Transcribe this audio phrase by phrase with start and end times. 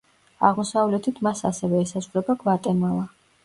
[0.47, 3.09] აღმოსავლეთით მას ასევე ესაზღვრება გვატემალა.